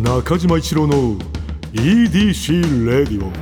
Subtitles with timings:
[0.00, 1.16] 中島一郎の
[1.72, 3.32] EDC レディオ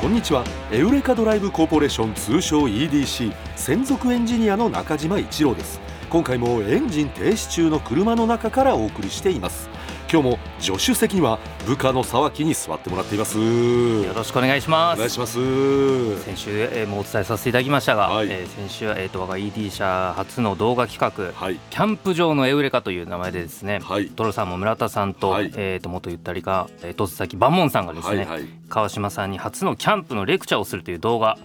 [0.00, 0.44] こんにちは。
[0.70, 5.80] エウレカドライブコーポレーション通称 EDC 専属エンジニアの中島一郎です。
[6.10, 9.68] 今回もエンジン停止中の車の中からお送りしています。
[10.12, 13.38] 今日も助手席には部下の沢木に座ってもらっています。
[13.38, 14.96] よろしくお願いします。
[14.96, 16.24] お願いします。
[16.24, 18.26] 先週、えー、もうお伝えさせていただきましたが、はい。
[18.28, 21.60] えー先週は、えー、と我が ED 社初の動画企画、はい。
[21.70, 24.08] キャンプ場のエウレカという名前でですね、はい。
[24.08, 25.52] トロさんも村田さんと,、はい。
[25.54, 28.48] えー、と元ゆったりか、えー、と崎バモンさんがですね、はいはい。
[28.68, 31.38] 川島さんに初のキャンプのレクチャーをするという動画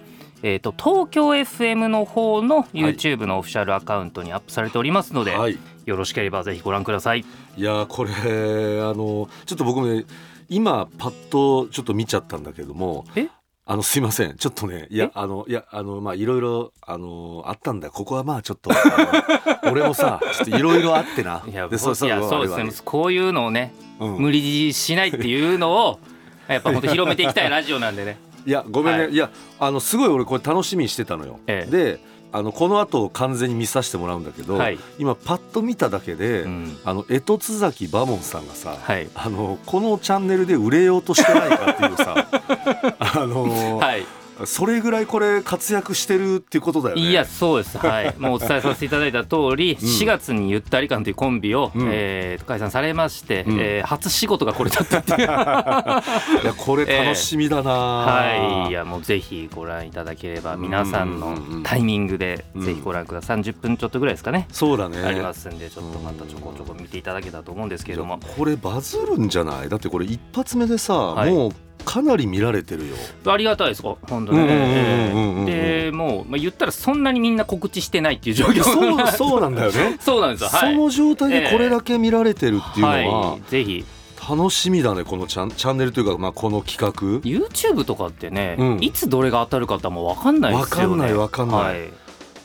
[0.47, 5.57] えー、と東京 FM の方の YouTube のオフィシャルアカウントにアップされておりますので、はい。
[5.87, 7.25] よろしければぜひご覧ください。
[7.57, 10.05] いやーこれあのちょっと僕もね
[10.47, 13.27] 今パッとちょっと見ちゃったんだけどもえ？
[13.65, 14.35] あのすいません。
[14.35, 15.11] ちょっとねいやえ？
[15.15, 17.87] あのいやあのまあいろいろあのあったんだ。
[17.87, 18.69] よここはまあちょっと
[19.71, 21.43] 俺もさちょっといろいろあってな。
[21.49, 22.69] いやでそういやそうですね。
[22.85, 24.17] こういうのをねうん。
[24.19, 25.99] 無理しないっていうのを
[26.47, 28.19] やっぱ本当広めていきたいラジオなんでね。
[28.45, 29.13] いやごめんね、はい。
[29.13, 29.29] い、や
[29.59, 31.71] あのすごい俺これ楽しみにしてたのよ、ええ。
[31.71, 31.99] で
[32.31, 34.77] あのこの後完全に見させてもらうんだけど、はい。
[34.99, 36.77] 今パッと見ただけで、うん。
[36.83, 39.07] あの江戸津崎バモンさんがさ、はい。
[39.15, 42.27] あのこのチャンネルで売れようとしてないかっていうさ
[42.99, 44.05] あの、はい、
[44.43, 47.01] それぐらいこれ活躍してるっていうことだよね。
[47.01, 47.77] いやそうです。
[47.77, 48.13] はい。
[48.17, 51.89] もうお伝えさせていただいた通り、 4月にゆったり感というコンビを、うん。
[51.91, 53.57] えー解散されまして、うん。
[53.59, 55.19] えー初仕事がこれだったっていう。
[56.43, 58.69] いやこれ楽しみだな、はい。
[58.69, 61.33] いやもうぜひご覧いただければ皆さんのうん。
[61.35, 62.65] うんうんタイミングでうん。
[62.65, 63.37] ぜひご覧ください。
[63.37, 64.99] 30分ちょっとぐらいですかね、そうだね。
[64.99, 68.19] ありますんでちょっとまたちょこちょこ見ていただけたらと思うんですけれども。
[68.37, 69.69] これバズるんじゃない？
[69.69, 71.31] だってこれ一発目でさ、はい。
[71.31, 71.51] もう
[71.85, 72.95] かなり見られてるよ。
[73.25, 73.81] ありがたいです。
[73.81, 75.55] 本当うんうんうんうんうんうんね
[75.85, 78.63] でもう、まあ、言ったらそんなにみんな告知してないっていう状況。
[78.63, 79.97] そう そうなんだよね。
[79.99, 80.49] そうなんですよ。
[80.49, 80.73] はい。
[80.73, 83.85] その状態でこれだけ見られてるっていうのははい、ぜひ。
[84.27, 87.21] 楽しみだねこのチャンチャンネルというか、まあ、この企画。
[87.21, 88.77] YouTube とかってね、うん。
[88.81, 90.87] いつどれが当たるかってもう分かんないですよね。
[90.87, 91.59] 分かんない分かんない。
[91.59, 91.89] はい、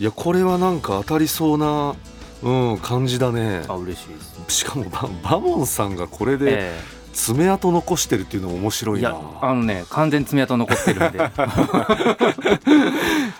[0.01, 1.95] いやこれはなんか当たりそうな、
[2.43, 3.62] うん、感じだね。
[3.67, 4.57] あ嬉しいです。
[4.59, 6.81] しかもババモンさんがこれでえ
[7.12, 9.10] 爪痕残してるっていうのも面白いな。
[9.10, 11.19] えいやあのね完全爪痕残ってるんで。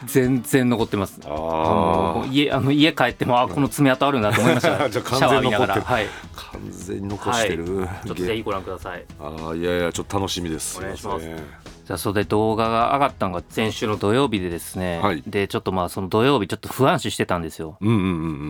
[0.07, 1.21] 全然残ってます。
[1.21, 4.89] もあう家あの家帰ってもあこの爪痕あるなと思いました。
[4.91, 5.75] じゃあ完全シャワー浴びながら。
[5.77, 6.07] 残ってはい。
[6.35, 9.05] 完全に残してる、ちょっとぜひご覧ください。
[9.21, 10.79] あーいやいやちょっと楽しみです。
[10.79, 15.25] お願いしますいませんじゃあそれで動画が上がったのが先週の土曜日でですね、はい。
[15.27, 17.79] でちょっとまあその土曜日ちょっと不安視してたんですよ。
[17.81, 17.97] うんうんう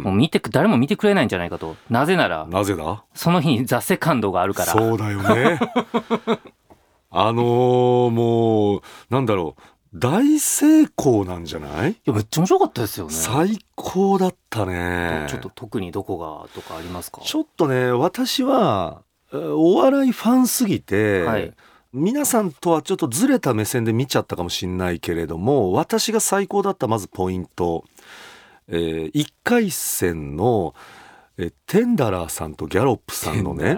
[0.00, 1.74] んもう見てく誰も見てくれないんじゃないかと。
[1.88, 3.02] なぜならなぜだ？
[3.14, 4.72] その日にザ・セカンドがあるから。
[4.74, 5.58] そうだよね。
[7.10, 9.62] あのー、もうなんだろう。
[9.94, 13.12] 大成功なんじゃない、いやめっちゃ面白かったですよね。
[13.14, 15.26] 最高だったね。
[15.30, 17.22] ちょっと特にどこがとかありますか？
[17.24, 19.00] ちょっとね私は
[19.32, 21.54] えーお笑いファンすぎて、はい
[21.92, 27.84] 皆さんとはちょっとずれた目線で見ちゃったかもしれないけれども私が最高だったまずポイント、
[28.68, 30.74] え1回戦の
[31.36, 33.74] えーテンダラーさんとギャロップさんのね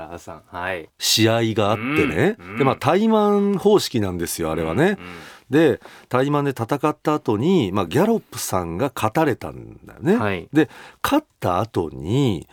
[0.47, 0.89] はい。
[0.99, 2.59] 試合があってね、うんうん。
[2.59, 4.97] でまあ対マン方式なんですよあれはね。
[4.99, 5.15] うん
[5.51, 10.17] で対マンで戦った後に、まあ、ギャロップさんが勝たれたんだよね。
[10.17, 10.49] はい。
[10.51, 10.71] で
[11.03, 12.49] 勝った後に、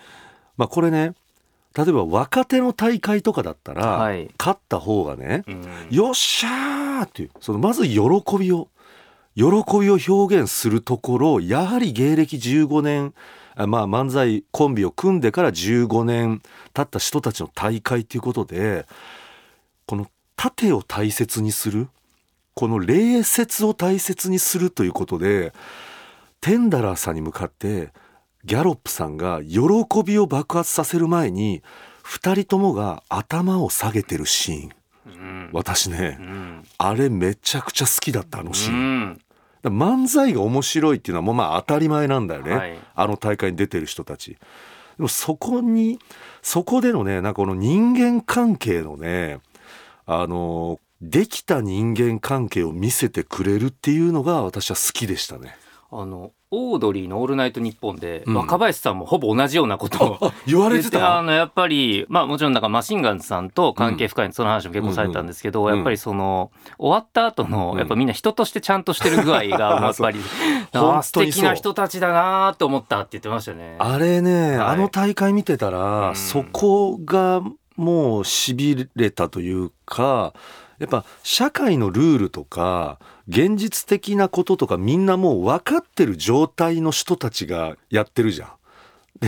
[0.57, 1.13] まあ、これね
[1.83, 7.99] 例えば若手の大会とかだったら、はい勝った方がねうん「よっしゃー!」っていうそのまず喜
[8.37, 8.67] びを
[9.35, 9.43] 喜
[9.79, 13.13] びを表現するところやはり芸歴15年
[13.55, 16.41] あまあ漫才コンビを組んでから15年
[16.73, 18.85] 経った人たちの大会ということで
[19.85, 21.87] この盾を大切にする
[22.53, 25.53] この礼節を大切にするということで
[26.41, 27.89] テンダラーさんに向かって
[28.45, 29.59] ギャロップさんが喜
[30.03, 31.61] びを爆発させる前に
[32.03, 34.69] 2人ともが頭を下げてるシーン
[35.07, 38.75] うん私ねうんあれめちゃくちゃ好きだったあのシーン。
[38.75, 39.21] うん
[39.63, 44.31] 漫才が面白いっていうのはもうまあ当たり前なんだよね、はいあの大会に出てる人たち。
[44.31, 44.37] で
[44.99, 45.99] もそこに
[46.41, 49.39] そこでのねなんかこの人間関係のね
[50.05, 55.57] あのできた人間関係を見せてくれるっていうのが私は好きでしたね。
[55.91, 58.35] あのオードリーの「オールナイトニッポン」で、うん。
[58.35, 65.69] 若林さんもほぼ同じようなことを言われて言ってあたのやっぱりまあもちろんなんかマシンガンズさんと関係深いその話も結構されたんですけど、うん。
[65.69, 65.75] うん。
[65.75, 67.77] やっぱりその終わった後の、うん。
[67.77, 73.75] やっぱみんな人としてちゃんとしてる具合がやっぱり素敵な人たちだなーって思ったって言ってましたね。
[73.77, 77.41] あれね、はいあの大会見てたら、うんそこが
[77.75, 80.33] もうしびれたというか
[80.79, 88.49] やっぱ社会のルールとか現実的なこととかみんなもう分かってる状態の人たちがやってるじゃん。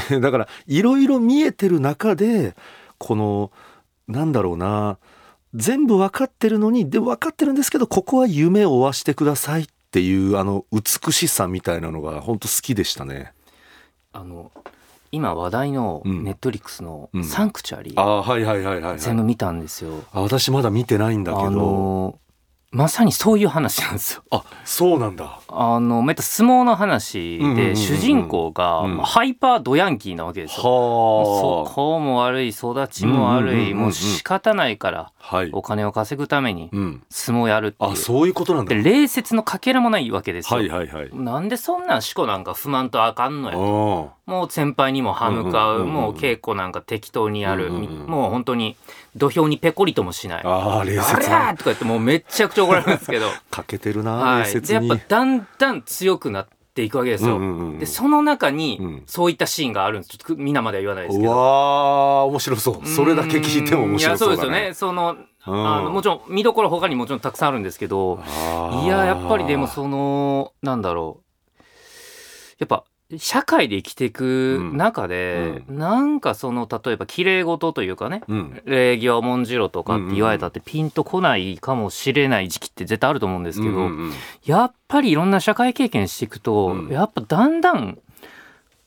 [0.09, 2.55] でだからいろいろ見えてる中で
[2.97, 3.51] この
[4.07, 4.97] なんだろうな
[5.53, 13.33] 全部分かってるのにで分かってるんですけどここは夢を追わしてくださいっていうあの美しさみたいなのが本当好きでしたね。
[14.13, 14.51] あの
[15.11, 16.23] 今話題のうん。
[16.23, 20.03] ネットリックスのうん「サンクチュアリー」あーはいはいはいはい、はい、全部見たんですよ。
[20.13, 22.19] あ私まだ見てないんだけど
[22.71, 24.23] まさにそういう話なんですよ。
[24.31, 25.41] あそうなんだ。
[25.49, 30.63] あのまた相撲の話で主人公がハイパードヤンキーなわけですよ。
[30.63, 35.49] はそこも悪い育ちも悪いもう仕方ないからあはい。
[35.51, 37.03] お金を稼ぐためにうん。
[37.09, 37.91] 相撲やるっていう。
[37.91, 38.73] あそういうことなんだ。
[38.73, 40.59] で礼節のかけらもないわけですよ。
[40.59, 41.09] はいはいはい。
[41.13, 48.77] なんでそんなんしこなんか不満とあかんのあよーもう先輩にも歯向かう,、もう稽古なんか適当にやる、もう本当に
[49.15, 50.41] 土俵にペコリともしない。
[50.45, 54.87] あー冷あ節れーとか言ってもうめっちゃくちゃ怒られるんですけど、 かけてるな、はい、で冷節に。
[54.87, 57.37] やっぱだんだん強くなっていくわけですよ。
[57.37, 59.03] うんうんうんでその中うにん。
[59.07, 60.17] そういったシーンがあるんです。
[60.17, 61.31] ちょっと皆までは言わないですけうど。
[61.37, 62.87] わー面白そう。
[62.87, 64.49] それだけ聞いても面白そうだね。
[64.49, 64.73] いやそうですよね。
[64.73, 65.15] その
[65.47, 65.67] うん。
[65.67, 68.23] あのもちろん見どころ他にもちろんたくさんあるんですけど。
[68.83, 71.23] いややっぱりでもそのなんだろう。
[72.59, 72.85] やっぱ
[73.17, 78.61] 社会で生きていく中で、なんかその例えば綺麗事というかねうん。
[78.65, 84.13] 礼儀は重んじろとかって言われたってピンとこないかもしれない時期って絶対あると思うんですけど、うんうんうん。
[84.45, 86.89] やっぱりいろんな社会経験していくと、うん。
[86.89, 87.99] やっぱだんだん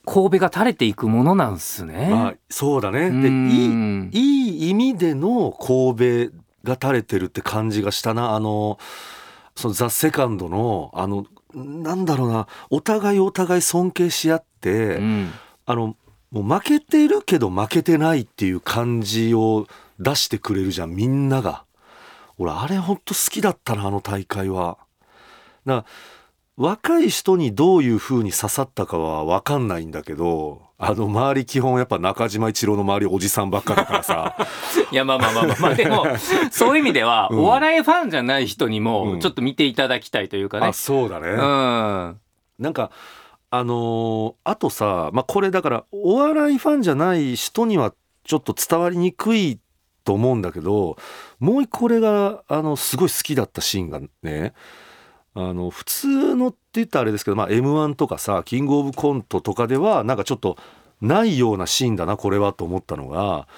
[0.07, 2.09] 神戸が垂れていくものなんすね。
[2.11, 3.09] まあそうだね。
[3.09, 6.33] うでいいんいい意味での神戸
[6.63, 8.35] が垂れてるって感じがしたな。
[8.35, 8.79] あの
[9.57, 15.31] そのザ・セカンドのあのなんだろうなお互いお互い尊敬し合って、うん。
[15.67, 15.97] あの
[16.31, 19.67] もう負けてるけど負けてないっていう感じを
[20.01, 21.65] 出してくれるじゃんみんなが。
[22.37, 24.79] 俺あれほんと好きだったなあの大会は。
[25.65, 25.85] だから
[26.57, 34.37] 若い人にどういう風に刺さったかは分かんないんだけどあの周り基本やっぱ中島一郎の周りおじさんばっかだからさ。
[34.91, 36.05] いやまあまあまあまあ、まあ、でも
[36.51, 37.39] そういう意味では、うん。
[37.41, 38.85] お笑いファンじゃない人にうん。
[38.85, 40.67] もちょっと見ていただきたいというかね。
[40.67, 40.73] あ。
[40.73, 42.21] そうだね、うん。
[42.59, 42.91] なんか
[43.51, 49.61] あのーあとさ、まあ、これだからお笑いファンじゃない人にはちょっと伝わりにくい
[50.05, 50.97] と思うんだけど
[51.39, 54.55] もう一個これがあのすごい好きだったシーンがね
[55.35, 60.57] あの普通のって言ったらあれですけど、まあ、m 1とかさキングオブコントとかではなんかちょっと
[61.01, 63.49] ないようなシーンだなこれはと思ったのが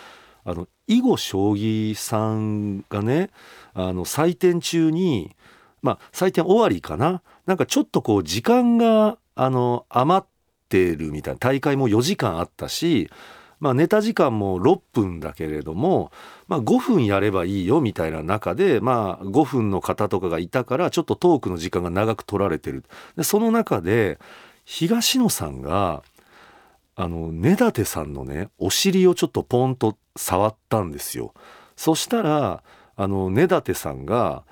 [0.45, 3.31] あの囲碁将棋さんがね
[3.75, 5.37] あの採点中に
[5.83, 7.23] まあ採点終わりかな？
[7.45, 10.27] なんかちょっとこう時間があの余っ
[10.69, 13.11] てるみたいな大会も4時間あったし、
[13.59, 16.13] まあ、ネタ時間も6分だけれども、
[16.49, 22.85] まあ、5分やればいいよみたいな中で、まあ、5分の方とかがいたからちょっとトークの時間が長く取られてる
[23.17, 24.19] でその中で
[24.65, 26.03] 東野さんが
[26.97, 31.35] あの根立さんのねお尻をちょっとポンと触ったんですよ。
[31.77, 32.63] そしたら
[32.97, 34.45] あの根立さんが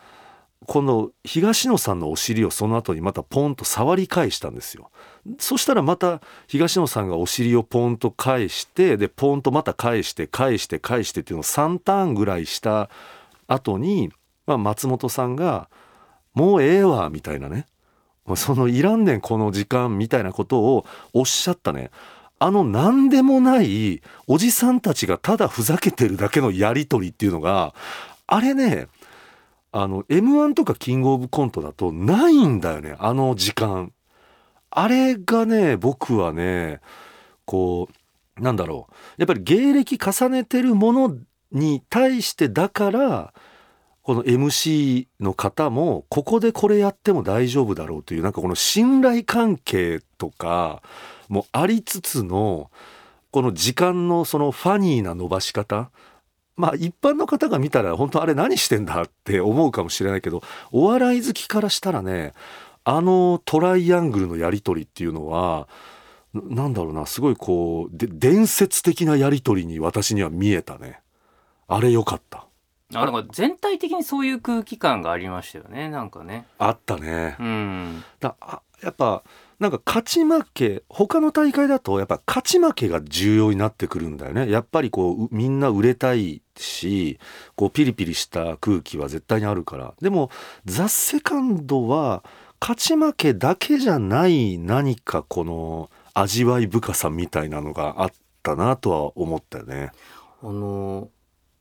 [0.67, 4.91] この東野さんのお尻をその後にまたポンと触り返したんですよ。
[5.39, 12.91] そしたらまた東野さんがお尻をポンと返してでポンとまた返して返して返してっていうのを3ターンぐらいした
[13.47, 14.11] 後に、
[14.47, 15.69] まあ、松本さんが
[16.35, 17.67] 「もうええわ」みたいなね
[18.37, 21.91] そのいらんねんこの時間みたいなことをおっしゃったね
[22.39, 27.75] あの何でもないおじさんたちがただふざけてるだけのやり取りっていうのが
[28.27, 28.89] あれね
[29.77, 33.93] あの m 1とかキングオブコントだとないんだよねあの時間。
[34.71, 36.81] あれがね僕はね
[37.45, 37.89] こ
[38.39, 38.95] うなんだろう。
[39.19, 41.17] やっぱり芸歴重ねてるもの
[41.51, 43.35] に対してだから
[44.03, 50.83] この MC の方もここでこれやっても大丈夫だろうというなんかこの信頼関係とか
[51.29, 52.71] もありつつの
[53.33, 55.91] この時間のそのファニーな伸ばし方
[56.57, 62.33] まあ一般の方が見たら本当あれ何してんだって思うかもしれないけどお笑い好きからしたらね
[62.85, 65.69] あのトライアングルのやり取りっていうのは
[66.35, 71.01] ななんだろうなすごいこうで伝説的なやり取りに私には見えたね。
[71.67, 72.47] あれよかった。
[72.95, 76.47] あなんか全体的にそういう空気感がありましたよねなんかね。
[76.59, 77.37] あったね。
[77.39, 78.05] うん。
[78.21, 79.23] だあやっぱ
[79.61, 84.51] なんか勝ち負け他の大会だとやっぱ勝ち負けが重要になってくるんだよね。
[84.51, 87.19] やっぱりこううみんな売れたいし
[87.57, 89.95] こうピリピリした空気は絶対にあるから。
[90.01, 90.31] でも
[90.65, 92.23] ザ・セカンドは
[92.61, 98.11] 勝ち負けだけじゃない何かこの味わい深さみたいなのがあっ
[98.43, 99.93] たなとは思ったよね。
[100.43, 101.09] あの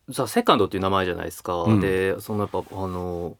[0.09, 1.79] ザ・セカンドっていう名前じゃないですか、うん。
[1.79, 3.37] でそのやっぱあの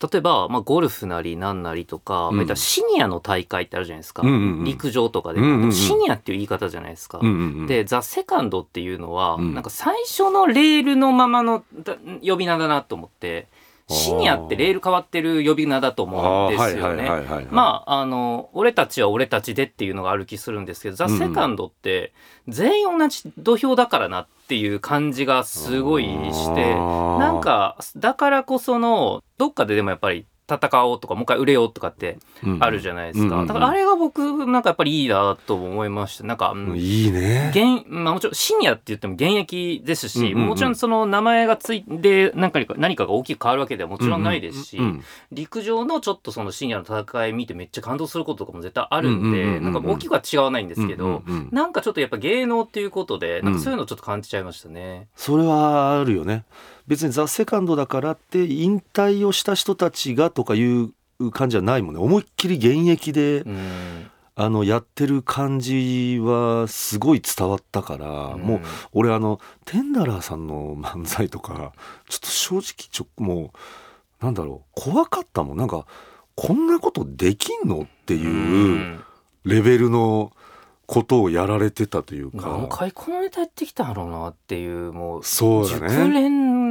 [0.00, 4.64] 例えば、まあ、ゴルフなりなんなりとか、シニアの大会ってあるじゃないですか、うんうんうん。
[4.64, 5.72] 陸上とかで,、うんうんうん。
[5.72, 7.18] シニアっていう言い方じゃないですか。
[7.20, 7.66] うんうんうん。
[7.66, 9.54] で「ザ・セカンドっていうのは、うん。
[9.54, 13.48] なんか最初のレールのままのだ呼び名だなと思って
[13.90, 17.08] シニアってレール変わってる呼び名だと思うんですよね。
[17.50, 22.12] まああの俺たちは俺たちでっていうのがある気するんですけど、ザ・セカンドって
[22.48, 32.18] 全員同じ土俵だからなっていう感じがすごいしてなんかだからこそのどっかででもやっぱり戦おうとかもう一回売れようとかって
[32.60, 33.46] あるじゃないですか、うんうんうん。
[33.48, 36.24] だからあれが僕なんかやっぱりいいなと思いました。
[36.24, 36.76] なんか、うん。
[36.76, 37.52] いいね。
[37.54, 40.48] 現まあ、もちろんシニアって言っても現役ですし、うんうんうん。
[40.48, 51.48] もちろんその名前がついて何か何かが大きく変わるわけではもちろんないですし、うんうん陸上のちょっとそのシニアの戦い見てめっちゃ感動することとかも絶対あるんで、うんうんうんうんなんか大きくは違わないんですけど、うんうんうん。
[51.52, 55.08] なんかちょっとやっぱ芸能っていうことでなんかそういうのちょっと感じちゃいましたね。
[55.14, 56.44] それはあるよね
[56.88, 60.92] 別に「ザ・セカンドだからって引退をした人たちがとかいう
[61.30, 62.00] 感じじゃないもんね。
[62.00, 64.10] 思いっきり現役で、うん。
[64.40, 68.60] あのやってる感じはすごい伝わったから、もう
[68.92, 71.72] 俺あのテンダラーさんの漫才とか
[72.08, 73.52] ちょっと正直ちょも
[74.20, 75.56] うなんだろう怖かったもん。
[75.56, 75.86] なんか
[76.36, 79.04] こんなことできんのってういうん。
[79.44, 80.30] レベルの
[80.86, 86.08] ことをやられてたという何か回このネタやってきたんだろうなっていうもうそうだ熟ね。
[86.08, 86.67] 練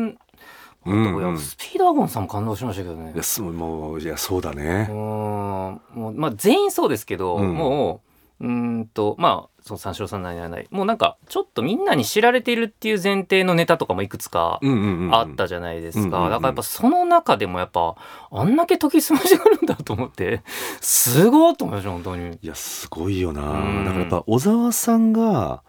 [0.88, 1.38] うんうん。
[1.40, 3.12] スピードワゴンさんも感動しましたけどね。
[3.14, 4.86] いやすもういやそうだね。
[4.86, 4.90] ん。
[4.90, 7.54] もうまあ全員そうですけど、うん。
[7.54, 8.02] も
[8.40, 8.52] ううー
[8.82, 10.68] んとまあその三四郎さんないないない。
[10.70, 14.62] もうなんかちょっとみんなに知られているっていう前提のネタとかもいくつか
[15.12, 17.96] あったじゃないですか、だからやっぱその中でもやっぱ
[18.32, 20.44] あんだけ研ぎ澄ましがあるんだと思って
[20.80, 22.38] すごいと思いました本当に。
[22.42, 23.86] いやすごいよな、うん。
[23.86, 25.64] だからやっぱ小沢さんが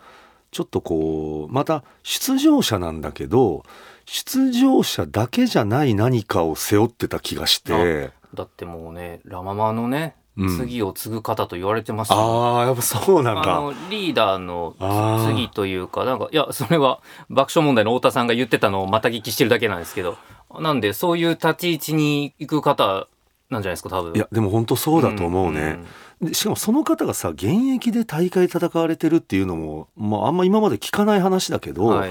[0.51, 3.65] ちょっとこうまた出場者なんだけど
[4.11, 8.11] 出場者だけじゃない何かを背負ってた気がして。
[8.33, 10.57] だってもうねラ・ママのね、うん。
[10.57, 12.17] 次を継ぐ方と言われてますよ。
[12.17, 14.75] ああやっぱそうなんかあのリーダーの
[15.29, 20.17] 次というかなんかいやそれは爆笑問題の太田さんが言ってたのをまた聞きしてるだけなんですけど
[20.59, 23.09] なんでそういう立ち位置に行く方
[23.51, 24.15] なんじゃないですか多分。
[24.15, 25.81] いやでも本当そうだと思うね、
[26.23, 32.11] でしかもその方がさ現役で大会戦われてるっていうのも、まあ、あんま今まで聞かない話だけど、はい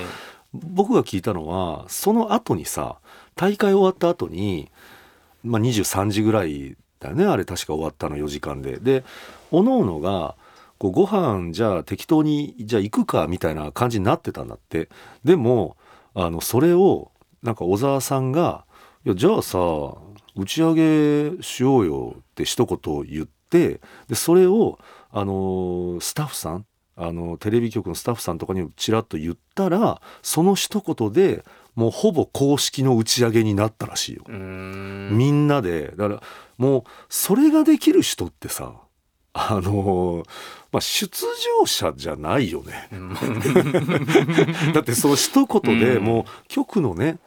[0.64, 2.98] 僕が聞いたのはその後にさ
[3.36, 4.72] 大会終わった後に
[5.44, 8.78] まあ23時ぐらいだよねあれ確か終わったの4時間で。
[8.80, 9.04] で
[9.52, 10.36] おのおのが
[10.78, 14.90] こうご飯じゃあ適当にじゃあ行くかみたいな感じになってたんだって。
[15.24, 15.78] でも
[16.14, 17.12] あのそれを
[17.44, 18.66] なんか小沢さんが
[19.06, 19.60] 「いやじゃあさ
[20.36, 24.80] 打ち上げしようよ」って一言言ってでそれを
[25.12, 26.66] あのスタッフさん
[26.98, 34.24] あのテレビ局のスタッフさんとかにちらっと言ったらその一言でもうほぼ公式の打ち上げになったらしいよ。
[34.28, 35.94] みんなで。
[35.96, 36.24] だから
[36.58, 38.74] もうそれができる人ってさ
[39.34, 40.24] あの
[40.72, 41.08] まあ出
[41.62, 42.90] 場者じゃないよね。
[42.92, 43.14] うん。
[44.74, 46.04] だってそう一言でうん。
[46.04, 47.20] もう局のね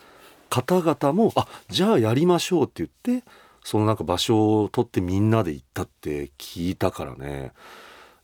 [0.48, 2.86] 方々も「あじゃあやりましょう」って言
[3.16, 3.24] って
[3.62, 7.52] そのなんか場所を取ってみんなで行ったって聞いたからね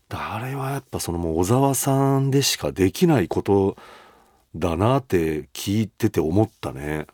[0.09, 3.75] あれはやっぱそのもう小沢さんでしかできないこと
[4.55, 7.07] だなって聞いてて思ったね。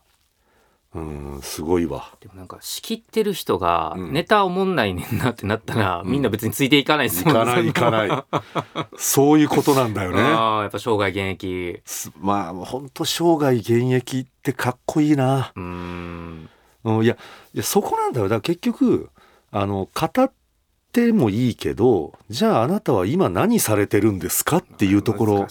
[0.96, 2.12] うんすごいわ。
[2.22, 4.14] でもなんか仕切ってる人がうん。
[4.14, 6.12] ネタおもんないねんなってなったら、うん。
[6.12, 8.24] みんな別についていかないです行もんかない行かない。
[8.98, 10.22] そういうことなんだよね。
[10.22, 11.82] ああやっぱ生涯現役。
[11.84, 15.52] すまあ本当生涯現役ってかっこいいな。
[15.56, 16.50] うーん。
[16.84, 17.18] うん、いや
[17.54, 18.26] いやそこなんだよ。
[18.26, 19.10] だから結局
[19.52, 20.32] あの語っ
[20.94, 25.48] てもいいけどじゃああなたは今何されてるんですかっていうところ。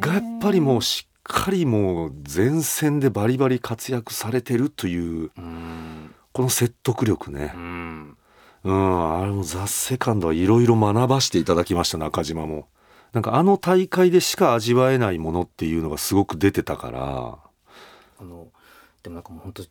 [0.00, 6.14] がやっぱりもうしっかりもう前線でバリバリ活躍されてるといううん。
[6.32, 7.52] この説得力ね。
[7.54, 8.16] うん。
[8.62, 9.20] うん。
[9.20, 12.68] あれも「ザ・セカンドはいろいろ学ばしていただきました中島も。
[13.12, 17.38] なんかあの大会でしか味わえないものっていうのがすごく出てたから。
[18.20, 18.48] あの
[19.02, 19.62] でもなんかもう本当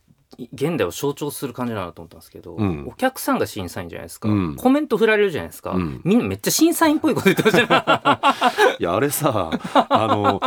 [0.54, 2.86] 現代を象徴する感じだなと思ったんですけど、うん。
[2.88, 4.56] お客さんが審査員じゃないですか、うん。
[4.56, 6.02] コメント振られるじゃないですか、うん。
[6.04, 9.50] みんなめっちゃ審査員っぽいこと言ってましたね いやあれさ
[9.90, 10.42] あのお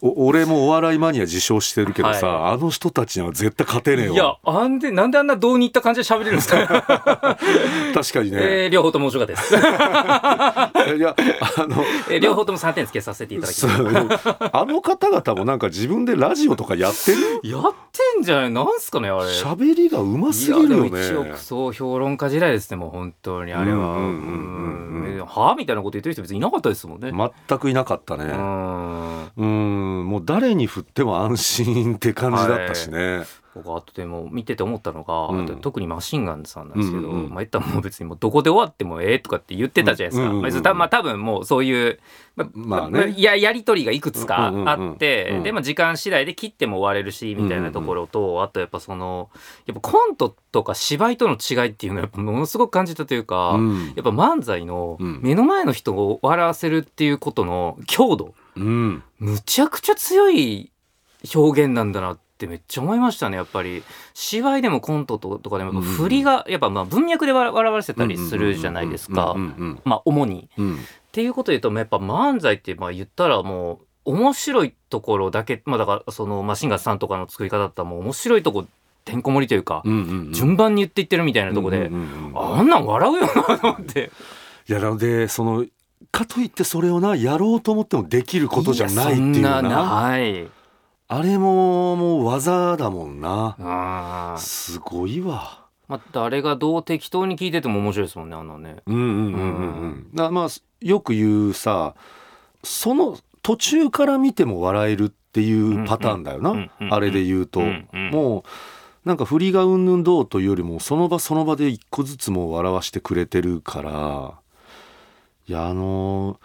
[0.00, 6.66] 俺もお笑いマニア自称してるけどさ、はあの人たちには絶対勝てねえいやわあんでなんであんな胴にいった感じで喋れるんですか、
[7.94, 9.54] 確かにね、えー両方とも面白かったです、
[10.96, 11.16] いや
[11.58, 17.40] あのえー両方とも3点つけさせていただきあの方々もなんか自分でラジオとかやってる？
[17.50, 17.62] やっ
[17.92, 18.50] てんじゃない？
[18.50, 19.24] なんすかねあれ。
[19.26, 23.52] 喋りがうますぎるよいやでも一ね億総評論家時代ですねもう本当に。
[23.52, 23.96] あれは。
[25.26, 25.50] は？
[25.52, 27.10] あみたいなこと言ってる人別にいなかったですもんね、
[27.48, 28.24] 全くいなかったね。
[28.24, 35.60] うんうんうんもう誰に振っても安心って感じだったしね、僕あとでも見てて思ったのが、うん。
[35.60, 37.30] 特にマシンガンズさんなんですけど、うんうんうん。
[37.30, 40.78] まあ言ったらもう別にもうどこで終わってもええとかって言ってたじゃないですか、うんうんうんうん。
[40.78, 41.98] まあ多分もうそういう、
[42.36, 43.14] まあまあね。
[43.18, 45.42] ややり取りがいくつかあって、うんうんうん。
[45.44, 49.30] でまあ時間次第で切っても終われるしみたいなところと、あとやっぱその
[49.66, 53.86] やっぱコントとか芝居との違いっていうのはやっぱものすごく感じたというか、うん。
[53.96, 55.20] やっぱ漫才のうん。
[55.22, 59.02] 目の前の人を笑わせるっていうことの強度うん。
[59.18, 60.70] むちゃくちゃ強い
[61.34, 63.82] 表現なんだなってめっちゃ思いましたねやっぱり。
[64.14, 69.34] 芝居でもコントとかでも振りがやっぱまあ文脈で笑わせたりするじゃないですか。
[69.84, 70.48] まあ主に。
[70.58, 70.66] うん。
[70.66, 78.66] うんっていうことで言うとやっぱ漫才ってまあ言ったらもう面白いところだけまあだからそのマシンガンズさんとかの作り方だったらもう面白いとこ
[79.04, 79.82] てんこ盛りというか
[80.32, 81.90] 順番に言っていってるみたいなとこで
[82.34, 84.12] あんなん笑うよなと思って。
[84.68, 85.64] いやでその
[86.10, 89.60] かといってそれをなやろうと思ってもできることじゃないっていうな。
[89.62, 90.48] はい。
[91.10, 94.36] あれももう技だもんな。
[94.38, 95.66] すごいわ。
[95.88, 98.76] まあ誰がどう適当に聞いてても面白いですもんねあのね。
[98.86, 100.10] うんうんうんうんうん。
[100.14, 100.48] だまあ
[100.80, 101.94] よく言うさ
[102.62, 108.10] その途中から見ても笑えるっていうパターンだよな、あれで言うと、うんうん。
[108.10, 108.44] も
[109.04, 114.34] うなんか振りがうんぬんどうというよりもその場その場で一個ずつもう笑わしてくれてるから
[115.48, 116.38] いやあの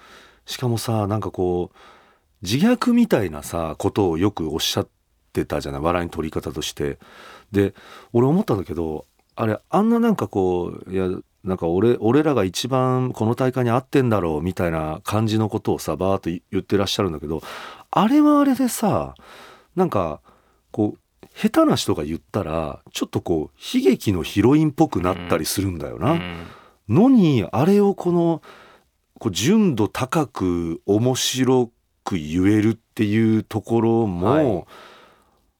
[0.45, 1.77] しかもさなんかこう
[2.41, 4.87] 自虐みたいなさことをよくおっしゃっ
[5.31, 5.81] てたじゃない？
[5.81, 6.97] 笑いの取り方として。
[7.51, 7.75] で
[8.13, 9.05] 俺思ったんだけど
[9.35, 11.07] あれあんななんかこういや
[11.43, 17.43] なんか俺俺らが一番この大会に合ってんだろうみたいな感じのことをさバーッと言ってらっしゃるんだけど
[17.91, 19.13] あれはあれでさ
[19.75, 20.21] なんか
[20.71, 26.13] こう下手な人が言ったらちょっとこう悲劇のヒロインっぽくなったりするんだよな。
[26.13, 26.37] うん
[26.89, 28.41] のにあれをこの
[29.23, 31.71] こう純度高く面白
[32.03, 34.65] く言えるっていうところも、はい。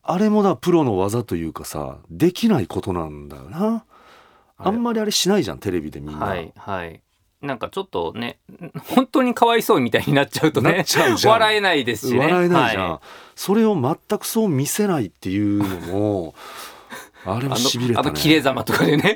[0.03, 3.85] あれもだプロの技というかさできないことなんだよな。
[4.57, 6.25] あんまりあれしないじゃんテレビでみんな。
[6.25, 7.01] はいはい。
[7.41, 8.39] なんかちょっとね
[8.95, 10.83] 本当にかわいそうみたいになっちゃうとね
[11.23, 12.19] 笑えないですしね。
[12.19, 13.01] 笑えないじゃん、は
[13.33, 16.35] それを全くそう見せないっていうのも
[17.25, 18.05] あれもあしびれたね。
[18.05, 19.15] のあの切れざまとかでね。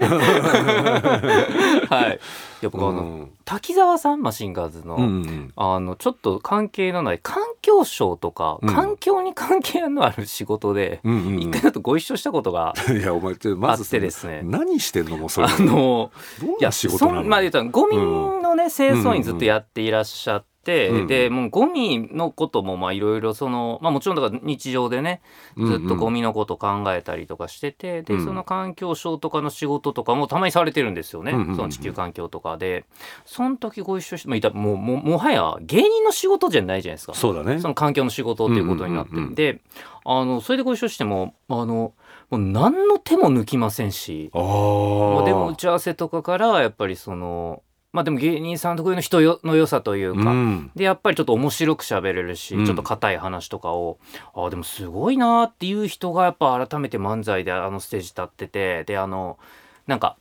[1.89, 2.19] はい。
[2.61, 3.31] いや僕あの、うん。
[3.45, 8.73] 滝沢さんマシンガーズの、うんうんあのちょっと関係のない環境省とか、うん。
[8.73, 14.41] 環境に関係のある仕事で、うんうん一回だとご一緒したことがう んいやお前まずてですね。
[14.43, 15.47] 何してんのもうそれ。
[15.47, 17.23] あのどんいやな仕事なの？
[17.23, 20.47] まあ言ったらゴミのね、清掃員ずっとやっていらっしゃって、
[20.89, 25.21] うんでもうゴミのこともまあいろいろそのまあもちろんだから日常でね
[25.57, 28.25] ずっとゴミのこと考えたりとかしてて、でうん。
[28.25, 31.55] その環境省とかの仕事とかもたまにされてるんですよね、うんうんうん。
[31.55, 32.85] その地球環境とかで。
[33.25, 37.13] その時ご一緒して、まあ、いたもうもうもはや芸人の仕事じゃないじゃないですか。
[37.13, 37.59] そうだね。
[37.59, 39.35] その環境の仕事っていうことになって、うんうんうんうん。
[39.35, 39.61] で
[40.05, 41.93] あのそれでご一緒してもあのも
[42.31, 44.29] う何の手も抜きませんし。
[44.33, 47.61] あまあ、でもあ打ち合わせとかからやっぱりその
[47.97, 50.71] まあでも芸人さん特有の人よの良さというか、うん。
[50.75, 52.65] でやっぱりちょっと面白く喋れるし、うん。
[52.67, 53.97] ちょっと硬い話とかを
[54.35, 59.39] ああでもすごいなーっていう人がやっぱ改めて漫才であのステージ立っててであの
[59.87, 60.15] なんか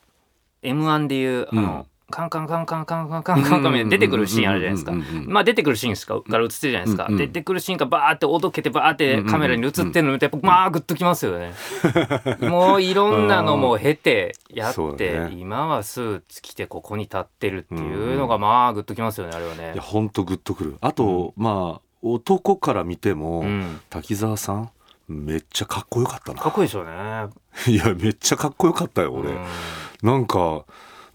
[0.62, 4.92] m 1でいうあの、うんカンカンカンカンカンカンカンカンカンみたいな出てくるシーンあるじゃないですか
[5.27, 11.53] まあ出てくるシーンしかから映ってるじゃないですか、出てくるシーンがバーっておどけてバーってカメラに映ってるの見てやっぱまあグッときますよね
[12.40, 23.45] もういろんなのも経てやって、今はスーツ着てここに立ってるっていうのがまあグッときますよねあれはねいやほんとグッとくるあと、まあ男から見ても、
[23.90, 24.71] 滝沢さん
[25.09, 26.92] めっちゃかっこよかったなかっこいいでしょうね
[27.69, 29.31] いやめっちゃかっこよかったよ俺、
[30.03, 30.64] なんか、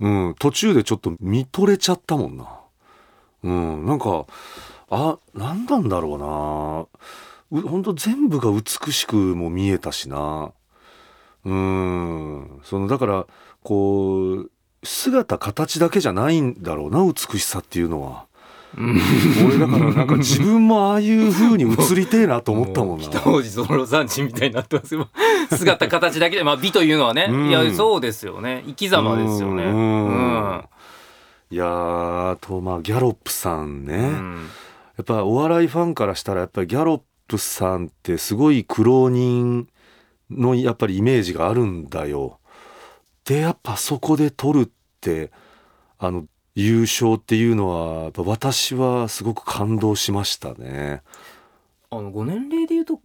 [0.02, 2.60] うん、途中でちょっと見とれちゃったもんな。
[3.44, 4.26] うんなんか
[4.90, 6.90] あ何なんだろ
[7.52, 7.62] うな。
[7.64, 10.52] うほんと全部が美しくも見えたしな。
[11.46, 13.28] うんそのだから
[13.64, 14.52] こう
[14.84, 18.26] 姿形だけじゃないんだろうな美しさっていうのは。
[19.46, 23.06] 俺だからなんか自分もああいう風に映りてえなと思ったもんな。
[23.10, 25.10] 北王子ゾロ産地みたいになってますよ。
[25.58, 27.50] 姿形だけでまあ美というのはね、うん。
[27.50, 28.64] いやそうですよね。
[28.68, 29.64] 生き様ですよね。
[29.64, 30.06] うん。
[30.06, 30.10] う
[30.58, 30.66] ん。
[31.50, 34.48] いやとまあギャロップさんね、うん。
[34.98, 39.68] やっぱお笑いファンからしたらやっぱりギャロップさんってすごい苦労人
[40.30, 42.40] のやっぱりイメージがあるんだよ。
[43.26, 45.32] でやっぱそこで取るって
[46.00, 51.02] あの優勝っていうのはやっぱ私はすごく感動しましたね。
[51.90, 53.00] あのご年齢で言うと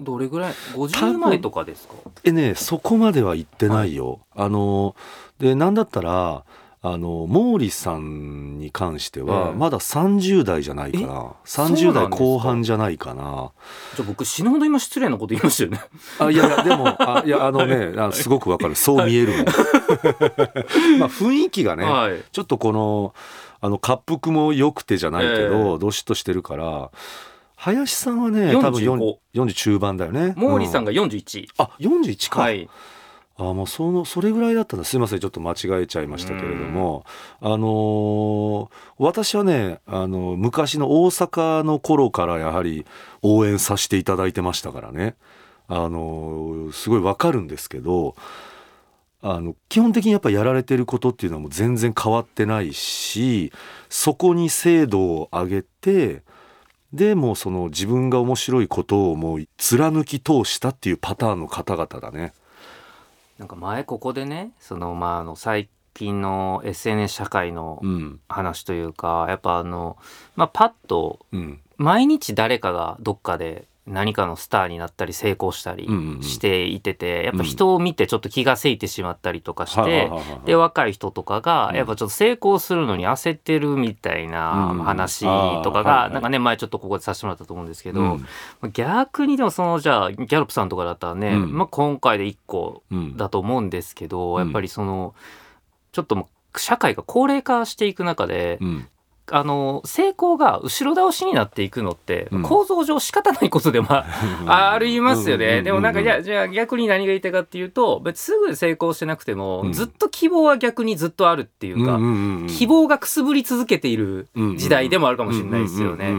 [0.00, 0.54] どれぐらい？
[0.74, 1.94] 多50分前とかですか？
[2.24, 4.20] えねそこまでは言ってないよ。
[4.34, 4.94] あの
[5.38, 6.44] でなんだったら
[6.82, 9.54] あの毛利さんに関してはええ。
[9.54, 13.52] まだ30代じゃないかな、30うなんですか後半じゃないかな。
[13.96, 15.80] じゃあ僕死ぬほど今失礼なこと言いましたよね。
[16.18, 18.74] あいやいやでもあいやあのねあすごくわかる。
[18.74, 19.44] そう見えるもん。
[21.00, 22.22] まあ雰囲気がね、はい。
[22.32, 23.14] ちょっとこの
[23.62, 25.78] あの滑腹も良くてじゃないけど、え。
[25.78, 26.90] どしっとしてるから
[27.60, 30.34] 林さんはね多分45 40中盤だよね。
[30.34, 32.68] 毛利さんが、が41、あ41か、はい。
[33.36, 34.84] あもうそのそれぐらいだったんだ。
[34.84, 37.04] すいませんちょっと間違えちゃいましたけれども。
[37.40, 42.86] あのー私はねあの昔の大阪の頃からやはり
[43.22, 45.16] 応援させていただいてましたからね。
[45.68, 48.14] あのーすごいわかるんですけど
[49.22, 53.52] あの基本的にやっぱやられてることっていうのはもう全然変わってないし
[53.90, 56.22] そこに精度を上げて
[56.92, 62.32] でもうその自分が面白いことをもう貫き通したっていうパターンの方々だね。
[63.38, 69.96] なんか前ここでねそのまああの最近の SNS 社会のうん話というか、やっぱあの
[70.36, 75.88] まあパッとうん毎日誰かがどっかで何かのスターになったり成功したり
[76.22, 80.10] していてて、やっぱ人を見てちょっと気がせいてしまったりとかして、
[80.44, 81.76] で若い人とかがうん。
[81.76, 85.24] やっぱちょっと成功するのに焦ってるみたいなうん話
[85.62, 88.72] とかがなんかね前ちょっとここでさせてもらったと思うんですけど、うん。
[88.72, 91.58] 逆にでもそのじゃあギャロップさんとかだったらね、うん。
[91.58, 94.44] まあ、今回で1個うんだと思うんですけど、うん。
[94.44, 95.14] やっぱりその
[95.92, 98.88] ちょっともう社会が高齢化していく中で、うん
[99.30, 102.42] あの成功が後ろ倒しになっていくのって、うん。
[102.42, 105.62] 構造上仕方ないことでもあ りますよね。
[105.62, 109.72] でもなんかじゃじゃあ逆に何が言いたいかっていうと別にすぐ成功してなくても、うん。
[109.72, 111.98] ずっと希望は逆にずっとあるっていうか、
[112.48, 116.12] 希望がくすぶり続けている時代でもあるかもしれないですよね。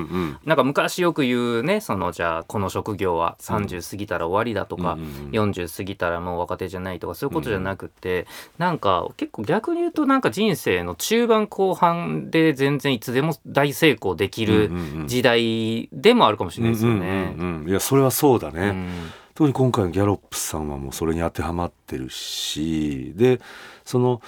[0.46, 4.98] なんか昔よく言うねそのじゃあこの職業は30過ぎたら終わりだとか、
[5.32, 8.26] 40過ぎたらもう若手じゃないとかそういうことじゃなくて、
[8.58, 14.72] なんか結構逆に言うとなんか人生の中盤後半で全然いつでも大成功できる
[15.08, 17.36] 時代でもあるかもしれないですよね。
[17.68, 18.90] いやそれはそうだね、うん。
[19.34, 23.14] 特に今回のギャロップさんはもうそれに当てはまってるし。
[23.16, 23.42] で
[23.84, 24.22] その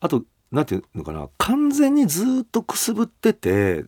[0.00, 1.28] あとなんていうのかな。
[1.38, 3.84] 完全にずっとくすぶってて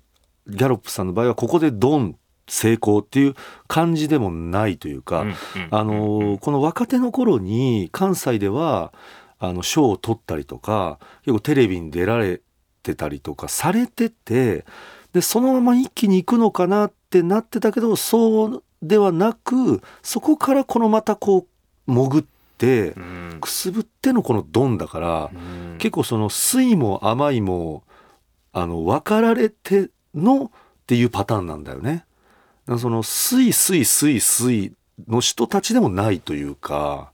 [0.47, 2.17] ギャロップさんの場合はここでドン
[2.49, 3.35] 成功っていう
[3.69, 5.35] 感じでもないというか、うん
[5.71, 8.93] あのこの若手の頃に関西では
[9.39, 12.41] あの賞を取ったりとか結構テレビに出られ
[12.83, 14.65] てたりとかされてて
[15.13, 21.47] でそのまま一気に行くのかなってなってたけどそうではなくそこからこのまたこ
[21.87, 23.39] う潜ってうん。
[23.41, 25.79] くすぶってのこのドンだからうん。
[25.79, 27.85] 結構その酸いも甘いも
[28.53, 30.51] あの分かられてのっ
[30.87, 32.05] ていうパターンなんだよね。
[32.67, 34.73] だからその酸い酸い酸い酸い
[35.09, 37.13] の人たちでもないというか。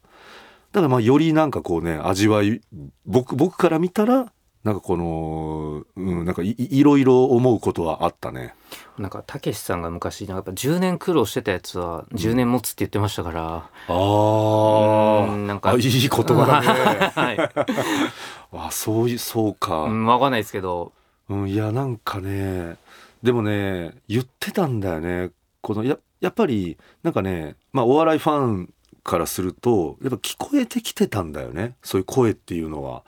[0.73, 2.61] だからまあよりなんかこうね味わい
[3.07, 4.33] 僕僕から見たら
[4.67, 8.53] なんかこの、うん、なんかいいいろいろ思うことはあったね。
[8.99, 16.67] なんかたけしさんが昔なんかやっぱ10年苦労してたやつは10年持つって言ってましたから、あうんなんかあいい言葉だね。
[17.15, 17.39] はい、
[18.59, 19.85] あそういうそうか。
[19.85, 20.91] うん、分かんないですけど
[21.29, 22.77] うん、いやなんかね
[23.23, 28.75] でもね言ってたんだよねこのややっぱりなんかね、まあ、お笑いファン
[29.05, 33.05] からするとやっぱ聞こえてきてたんだよねそういう声っていうのは。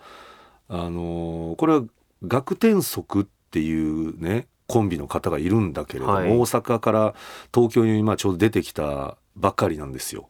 [0.68, 1.82] あのーこれは
[2.26, 6.30] 学天則っていうねコンビの方がいるんだけれども、はい。
[6.30, 7.14] 大阪から
[7.54, 10.28] 東京に今ちょうど出てきたばっかりなんですよ。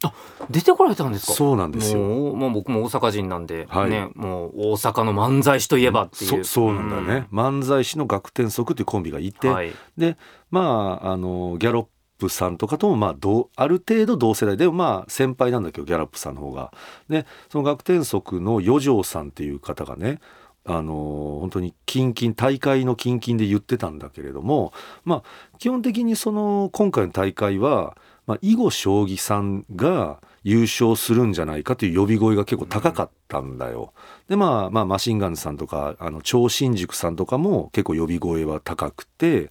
[0.51, 1.33] 出てこられたんですか？
[1.33, 1.99] そうなんですよ。
[1.99, 3.91] もう僕も大阪人なんで、はい。
[3.91, 10.19] ねもう大阪の漫才師といえばっていう、そそうなんだよね、漫才師の学天則っていうコンビがいて、はい、で
[10.51, 11.87] まああのギャロッ
[12.19, 16.73] プさんとかともまあ同ある程度同世代でもまあ先輩なんだけどギャロップさんの方が。
[17.09, 20.21] でその学天則の余剰さんっていう方がね
[20.65, 24.73] あの本当にキンキン大会のキンキンで言ってたんだけれども
[25.05, 33.93] まあ基本的にその今回の大会は、まあ、囲碁将棋さんが優勝するんじゃないかという呼び声が結構高かったんだよ。
[34.29, 39.51] でまあまあマシンガンズさんとかあの超新塾さんとかも結構呼び声は高くて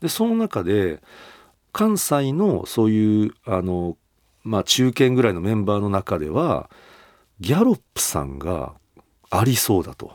[0.00, 1.00] でその中で
[1.72, 3.96] 関西のそういうあの、
[4.42, 6.70] まあ、中堅ぐらいのメンバーの中では
[7.40, 8.74] ギャロップさんが
[9.30, 10.12] ありそうだと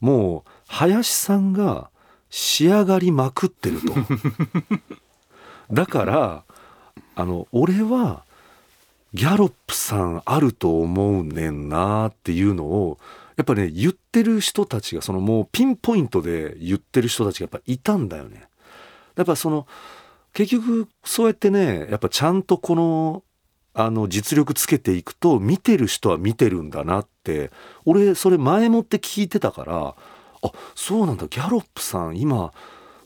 [0.00, 1.90] もう林さんが
[2.30, 3.92] 仕上がりまくってると
[5.72, 6.44] だから
[7.16, 8.24] あの俺は
[9.12, 12.98] ギャロップさんあると思うねんなっていうのを
[13.36, 18.48] やっぱね言ってる人たちがそのもうピンポイントで言ってる人たちがやっぱいたんだよね。
[19.16, 19.66] やっぱその
[20.32, 23.22] 結局そうやってねやっぱちゃんとこの
[23.72, 27.50] あの実力つけていくと見てる人は見てるんだなって
[27.84, 29.94] 俺それ前もって聞いてたから
[30.42, 32.52] あそうなんだギャロップさん今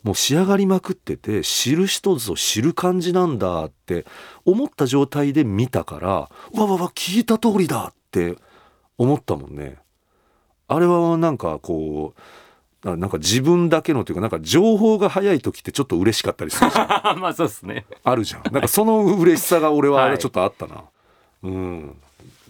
[0.02, 4.06] もう仕上がりまくってて知る人ぞ知る感じなんだって
[4.44, 6.30] 思った状態で見たからわ
[6.66, 8.36] わわ聞いた通りだって
[8.98, 9.78] 思ったもんね。
[10.68, 12.20] あれはなんかこう
[12.84, 17.18] ななんか自分だけのというかなんか情報が早い時ってちょっと嬉しかったりするじゃん。
[17.18, 17.86] まあそうですね。
[18.04, 18.42] あるじゃん。
[18.52, 20.12] なんかその嬉しさが俺はあはい。
[20.12, 20.84] れちょっとあったな、
[21.42, 21.96] うん。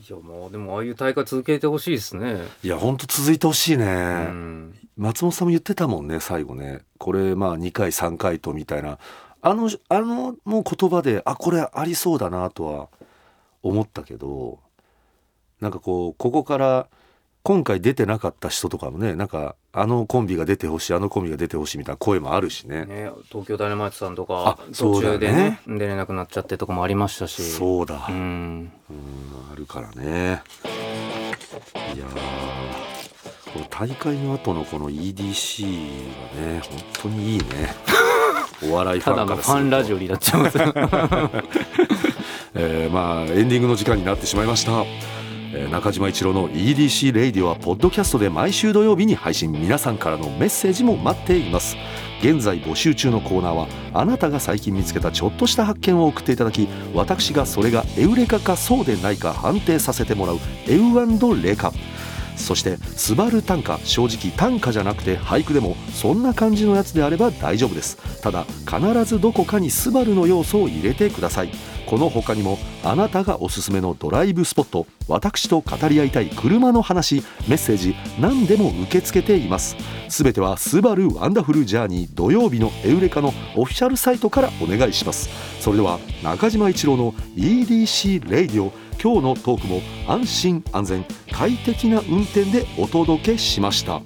[0.08, 2.46] いやもうでもああいう大会続けてほしいですね。
[2.62, 3.88] いやほんと続いてほしいね、う
[4.32, 4.74] ん。
[4.96, 6.80] 松本さんも言ってたもんね最後ね。
[6.98, 8.98] これまあ2回3回とみたいな。
[9.40, 12.88] あのあのもう言葉であこれありそうだなとは
[13.62, 14.58] 思ったけど
[15.60, 16.88] なんかこうここから
[17.46, 22.86] 今回出てなかった人とかもねなんかあのコンビが出てほしいあのコンビが出てほしいみたいな声もあるしね。
[22.86, 27.42] ね、東京ダイナマイトさんとか途中でね出れなくなっちゃってとかもありましたし。
[27.42, 28.72] そうだ、ううんん
[29.52, 30.42] あるからね。
[31.94, 35.66] いやーこの大会の後のこの EDC
[36.36, 37.44] がね本当にいいね。
[38.70, 39.58] お笑いフただのァンからすると。
[39.58, 40.56] ファンラジオになっちゃいます。
[40.56, 40.64] よ
[42.56, 45.23] えーまあエンディングの時間になってしまいました、えー
[45.70, 49.52] 中島一郎の EDC レイディオはポッドキャストで毎週土曜日に配信。
[49.52, 51.76] 皆さんからのメッセージも待っています。
[52.20, 61.72] 現在募集中のコーナーはあなたが最近見つけたちょっとした発見を送っていただき私がそれがエウレカかそうでないか判定させてもらうエウレカ。
[62.36, 67.96] そして「スバル短歌」正直短歌じゃなくて俳句でもそんな感じのやつであれば大丈夫です。
[68.22, 71.50] ただ必ずどこかに「スバルの要素を入れてください。
[71.94, 79.76] この他にもあなたがおすすめのドライブスポット私と語り合いたい車の話メッセージ何でも受け付けています。
[80.08, 85.28] すべては「スバルワンダフルジャーニー土曜日のエウレカ」のオフィシャルサイトからお願いします。
[85.60, 94.02] それでは中島一郎の EDC レイディオ今日のトークも安心安全快適な運転でお届けしました。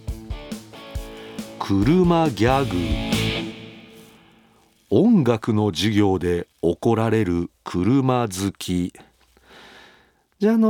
[1.59, 3.18] 車ギャグ。
[4.91, 8.95] 音楽の授業で怒られる車好き。
[10.39, 10.69] じゃああの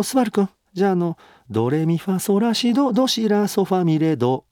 [0.00, 1.18] ー、スバルくんじゃああの
[1.50, 4.44] ドレミファソラシドドシラソファミレド。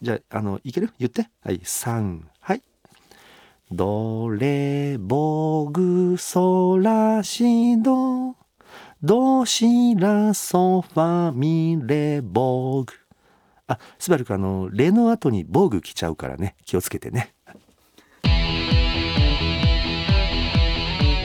[0.00, 0.90] じゃああのいける？
[0.98, 2.62] 言ってはい3はい。
[3.70, 8.36] ドレボグソラシド。
[9.02, 12.92] ドシラソファミレボグ。
[13.66, 16.56] あスバルくんあのレの後にボグ来ちゃうからね。
[16.64, 17.34] 気をつけてね。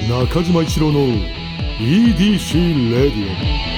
[0.08, 1.00] 中島一郎の
[1.80, 3.75] EDC レディオ。